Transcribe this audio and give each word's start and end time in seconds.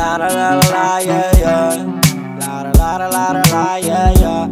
la 0.00 0.16
la 0.16 0.28
la 0.28 0.60
la 0.72 0.98
yeah 1.00 1.30
yeah. 1.36 1.76
La 2.40 2.62
la 2.78 2.96
la 2.98 3.06
la 3.14 3.24
la 3.32 3.42
la 3.52 3.76
yeah 3.76 4.10
yeah. 4.20 4.48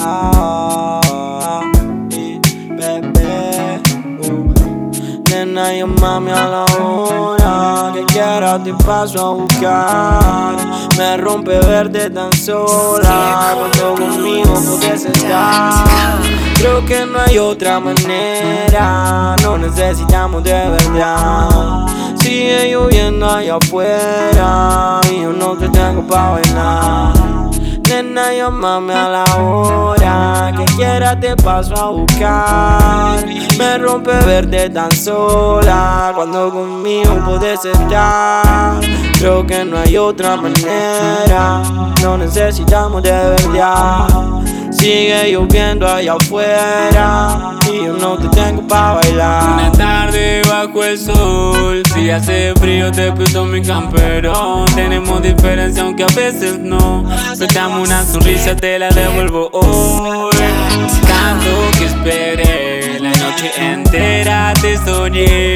Ah, 0.00 0.30
ah, 0.40 1.00
ah, 1.44 1.62
y. 2.10 2.38
Uh. 4.28 4.52
Nena, 5.30 5.72
llámame 5.72 6.32
a 6.32 6.46
la 6.54 6.64
hora 6.78 7.90
que 7.94 8.04
quiera 8.12 8.62
te 8.62 8.74
paso 8.74 9.18
a 9.26 9.34
buscar. 9.34 10.56
Me 10.98 11.16
rompe 11.16 11.58
verte 11.60 12.10
tan 12.10 12.32
sola 12.34 13.54
cuando 13.56 13.94
conmigo 13.94 14.54
puedes 14.78 15.04
estar. 15.06 16.20
Creo 16.58 16.84
que 16.84 17.06
no 17.06 17.20
hay 17.20 17.38
otra 17.38 17.80
manera, 17.80 19.36
no 19.42 19.58
necesitamos 19.58 20.42
de 20.42 20.52
verdad. 20.52 21.86
Sigue 22.26 22.72
lloviendo 22.72 23.30
allá 23.30 23.54
afuera 23.54 25.00
y 25.12 25.22
yo 25.22 25.32
no 25.32 25.56
te 25.56 25.68
tengo 25.68 26.04
pa' 26.08 26.30
bailar. 26.30 27.14
Nena, 27.88 28.34
llámame 28.34 28.94
a 28.94 29.08
la 29.08 29.24
hora 29.36 30.52
que 30.56 30.64
quiera 30.74 31.18
te 31.20 31.36
paso 31.36 31.76
a 31.76 31.90
buscar. 31.90 33.24
Me 33.56 33.78
rompe 33.78 34.10
verte 34.26 34.68
tan 34.70 34.90
sola 34.90 36.10
cuando 36.16 36.50
conmigo 36.50 37.14
puedes 37.24 37.64
estar. 37.64 38.80
Creo 39.20 39.46
que 39.46 39.64
no 39.64 39.78
hay 39.78 39.96
otra 39.96 40.34
manera, 40.34 41.62
no 42.02 42.18
necesitamos 42.18 43.04
de 43.04 43.12
verdad. 43.12 44.35
Sigue 44.86 45.32
lloviendo 45.32 45.84
allá 45.84 46.12
afuera 46.12 47.58
y 47.68 47.86
yo 47.86 47.94
no 47.94 48.16
te 48.18 48.28
tengo 48.28 48.62
pa' 48.68 48.94
bailar. 48.94 49.54
Una 49.54 49.72
tarde 49.72 50.42
bajo 50.48 50.84
el 50.84 50.96
sol, 50.96 51.82
si 51.92 52.08
hace 52.08 52.54
frío 52.54 52.92
te 52.92 53.10
presto 53.10 53.44
mi 53.46 53.60
camperón. 53.62 54.64
Tenemos 54.76 55.20
diferencia 55.20 55.82
aunque 55.82 56.04
a 56.04 56.14
veces 56.14 56.60
no. 56.60 57.04
Prestamos 57.36 57.88
una 57.88 58.04
sonrisa, 58.04 58.54
te 58.54 58.78
la 58.78 58.88
devuelvo 58.90 59.50
hoy. 59.54 60.36
Tanto 61.08 61.50
que 61.76 61.86
esperé 61.86 63.00
la 63.00 63.10
noche 63.10 63.50
entera 63.58 64.52
te 64.62 64.76
soñé. 64.76 65.55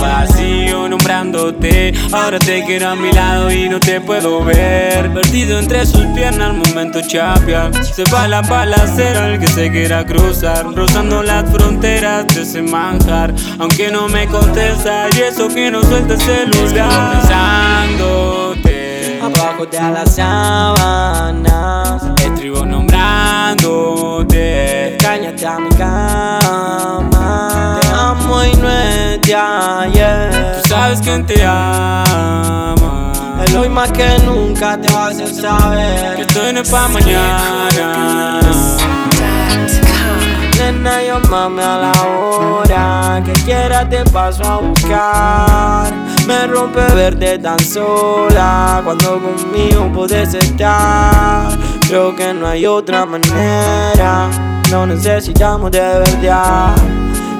Vacío 0.00 0.88
nombrándote. 0.88 1.92
Ahora 2.12 2.38
te 2.38 2.64
quiero 2.64 2.88
a 2.88 2.94
mi 2.94 3.12
lado 3.12 3.50
y 3.50 3.68
no 3.68 3.78
te 3.78 4.00
puedo 4.00 4.42
ver. 4.44 5.12
Perdido 5.12 5.58
entre 5.58 5.84
sus 5.84 6.06
piernas 6.14 6.48
al 6.50 6.56
momento 6.56 7.00
chapia. 7.06 7.70
Se 7.82 8.04
va 8.04 8.26
la 8.28 8.40
balacera 8.42 9.28
el 9.28 9.38
que 9.38 9.46
se 9.46 9.70
quiera 9.70 10.06
cruzar. 10.06 10.64
Rozando 10.74 11.22
las 11.22 11.50
fronteras 11.50 12.26
de 12.28 12.40
ese 12.42 12.62
manjar. 12.62 13.34
Aunque 13.58 13.90
no 13.90 14.08
me 14.08 14.26
contesta 14.26 15.08
y 15.14 15.18
eso 15.20 15.48
que 15.48 15.70
no 15.70 15.82
suelta 15.82 16.14
el 16.14 16.20
celular. 16.20 17.18
Pensándote. 17.20 19.18
Abajo 19.20 19.66
de 19.66 19.78
las 19.78 20.14
sábanas, 20.14 22.02
Escribo 22.24 22.64
nombrándote. 22.64 24.96
cállate 24.98 25.46
a 25.46 25.58
mi 25.58 25.68
cama. 25.70 26.37
Tú 29.28 30.68
sabes 30.70 31.00
quién 31.02 31.26
te 31.26 31.44
ama. 31.44 33.12
El 33.46 33.56
hoy 33.58 33.68
más 33.68 33.92
que 33.92 34.18
nunca 34.24 34.80
te 34.80 34.90
va 34.90 35.04
a 35.04 35.08
hacer 35.08 35.26
Que 35.26 35.34
saber. 35.34 36.20
estoy 36.20 36.52
no 36.54 36.60
es 36.60 36.70
pa' 36.70 36.88
mañana. 36.88 38.40
Nena, 40.58 41.02
llámame 41.02 41.62
a 41.62 41.76
la 41.76 41.92
hora 42.04 43.22
que 43.22 43.32
quiera 43.44 43.86
te 43.86 44.02
paso 44.04 44.42
a 44.44 44.56
buscar. 44.60 45.92
Me 46.26 46.46
rompe 46.46 46.80
verte 46.94 47.38
tan 47.38 47.60
sola 47.60 48.80
cuando 48.82 49.20
conmigo 49.20 49.92
puedes 49.92 50.32
estar. 50.32 51.50
Creo 51.86 52.16
que 52.16 52.32
no 52.32 52.48
hay 52.48 52.64
otra 52.64 53.04
manera, 53.04 54.30
no 54.70 54.86
necesitamos 54.86 55.70
de 55.70 55.80
verdad. 55.80 56.74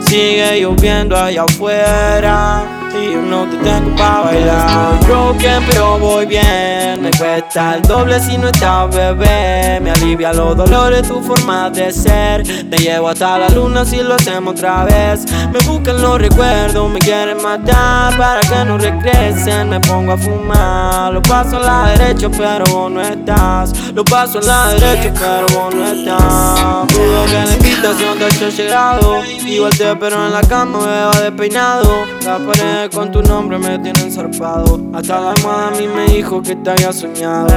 Sigue 0.08 0.62
lloviendo 0.62 1.14
allá 1.18 1.42
afuera 1.42 2.77
y 2.94 3.14
no 3.16 3.48
te 3.48 3.56
tengo 3.58 3.94
pa' 3.96 4.22
bailar. 4.22 4.98
Broken 5.06 5.62
pero 5.70 5.98
voy 5.98 6.26
bien, 6.26 7.02
me 7.02 7.10
cuesta 7.10 7.76
el 7.76 7.82
doble 7.82 8.20
si 8.20 8.38
no 8.38 8.48
estás 8.48 8.94
bebé. 8.94 9.80
Me 9.80 9.90
alivia 9.90 10.32
los 10.32 10.56
dolores 10.56 11.06
tu 11.06 11.20
forma 11.20 11.70
de 11.70 11.92
ser. 11.92 12.42
Te 12.68 12.76
llevo 12.78 13.08
hasta 13.08 13.38
la 13.38 13.48
luna 13.48 13.84
si 13.84 13.96
lo 14.02 14.14
hacemos 14.14 14.54
otra 14.54 14.84
vez. 14.84 15.24
Me 15.52 15.58
buscan 15.66 16.00
los 16.00 16.18
recuerdos, 16.18 16.90
me 16.90 16.98
quieren 16.98 17.42
matar 17.42 18.16
para 18.16 18.40
que 18.40 18.64
no 18.64 18.78
regresen. 18.78 19.70
Me 19.70 19.80
pongo 19.80 20.12
a 20.12 20.16
fumar, 20.18 21.12
lo 21.12 21.22
paso 21.22 21.58
a 21.58 21.60
la 21.60 21.88
derecha 21.90 22.28
pero 22.30 22.64
vos 22.66 22.90
no 22.90 23.00
estás. 23.00 23.72
Lo 23.94 24.04
paso 24.04 24.38
a 24.38 24.42
la 24.42 24.68
derecha 24.74 25.12
pero 25.14 25.46
vos 25.58 25.74
no 25.74 25.86
estás. 25.86 26.86
Dudo 26.88 27.24
que 27.26 27.32
la 27.32 27.54
invitación 27.54 28.18
te 28.18 28.24
haya 28.24 28.48
llegado. 28.48 29.22
Igual 29.24 29.76
te 29.76 29.90
espero 29.90 30.26
en 30.26 30.32
la 30.32 30.42
cama, 30.42 30.78
me 30.80 31.04
va 31.04 31.20
despeinado. 31.20 32.04
La 32.24 32.38
pared 32.38 32.77
con 32.86 33.10
tu 33.10 33.20
nombre 33.22 33.58
me 33.58 33.78
tienen 33.80 34.12
zarpado. 34.12 34.80
Hasta 34.92 35.20
la 35.20 35.32
almohada 35.32 35.68
a 35.68 35.70
mí 35.72 35.88
me 35.88 36.06
dijo 36.14 36.40
que 36.40 36.54
te 36.54 36.70
había 36.70 36.92
soñado. 36.92 37.48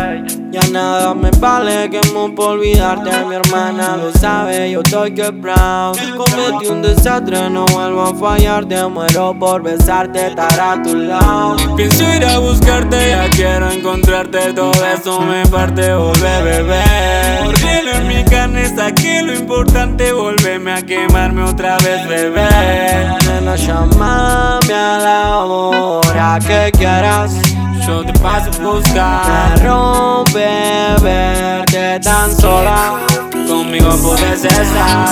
Ya 0.51 0.61
nada 0.69 1.13
me 1.13 1.31
vale 1.39 1.89
que 1.89 2.01
me 2.11 2.29
por 2.35 2.49
olvidarte. 2.49 3.09
Mi 3.25 3.35
hermana 3.35 3.95
lo 3.95 4.11
sabe, 4.11 4.69
yo 4.69 4.81
estoy 4.81 5.13
que 5.13 5.29
brown. 5.29 5.95
Cometí 6.17 6.67
un 6.67 6.81
desastre, 6.81 7.49
no 7.49 7.65
vuelvo 7.67 8.01
a 8.01 8.13
fallarte. 8.13 8.85
Muero 8.87 9.33
por 9.39 9.63
besarte, 9.63 10.27
estar 10.27 10.59
a 10.59 10.81
tu 10.83 10.93
lado. 10.93 11.55
Pienso 11.77 12.03
ir 12.03 12.25
a 12.25 12.39
buscarte, 12.39 13.11
ya 13.11 13.29
quiero 13.29 13.71
encontrarte. 13.71 14.51
Todo 14.51 14.73
eso 14.93 15.21
me 15.21 15.45
parte, 15.45 15.93
volver 15.93 16.43
bebé. 16.43 16.83
Por 17.45 17.57
hielo 17.57 17.91
en 17.91 18.07
mi 18.09 18.25
carne 18.25 18.75
saqué 18.75 19.21
lo 19.23 19.33
importante. 19.33 20.11
Volveme 20.11 20.73
a 20.73 20.81
quemarme 20.81 21.43
otra 21.43 21.77
vez, 21.77 22.05
bebé. 22.09 22.49
Nena, 23.25 23.55
llámame 23.55 24.73
a 24.73 24.99
la 24.99 25.37
hora 25.45 26.39
que 26.45 26.73
quieras. 26.77 27.39
Yo 27.85 28.05
te 28.05 28.13
paso 28.19 28.49
a 28.51 28.63
buscar. 28.63 29.59
Me 29.59 29.65
rompe 29.65 30.95
verte 31.01 31.99
tan 31.99 32.35
sola. 32.35 32.99
Conmigo 33.31 33.89
puedes 34.01 34.45
estar. 34.45 35.09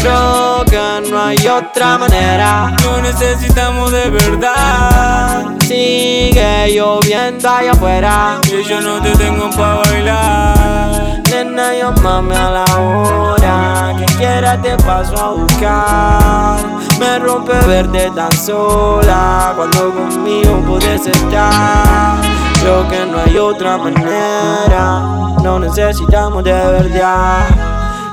Creo 0.00 0.64
que 0.66 1.10
no 1.10 1.22
hay 1.22 1.38
otra 1.46 1.98
manera. 1.98 2.74
No 2.82 3.00
necesitamos 3.02 3.92
de 3.92 4.10
verdad. 4.10 5.44
Sigue 5.60 6.74
lloviendo 6.74 7.48
allá 7.48 7.72
afuera. 7.72 8.40
Y 8.44 8.62
yo 8.68 8.80
no 8.80 9.00
te 9.00 9.10
tengo 9.16 9.50
pa' 9.50 9.82
bailar. 9.84 11.22
Nena, 11.30 11.74
llámame 11.74 12.36
a 12.36 12.50
la 12.50 12.64
hora 12.78 13.94
que 13.98 14.06
quiera 14.16 14.60
te 14.60 14.76
paso 14.78 15.16
a 15.16 15.30
buscar. 15.32 16.85
Me 16.98 17.18
rompe 17.18 17.52
verte 17.66 18.10
tan 18.14 18.32
sola 18.32 19.52
cuando 19.54 19.92
conmigo 19.92 20.62
puedes 20.66 21.06
estar. 21.06 22.16
Creo 22.60 22.88
que 22.88 23.04
no 23.06 23.18
hay 23.18 23.36
otra 23.36 23.76
manera, 23.76 25.00
no 25.42 25.58
necesitamos 25.58 26.42
de 26.42 26.52
verdad. 26.52 27.48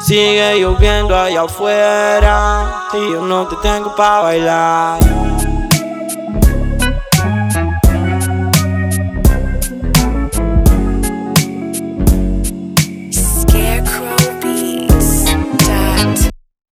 Sigue 0.02 0.60
lloviendo 0.60 1.18
allá 1.18 1.44
afuera 1.44 2.84
y 2.94 3.14
yo 3.14 3.22
no 3.22 3.48
te 3.48 3.56
tengo 3.58 3.96
pa' 3.96 4.22
bailar. 4.22 5.00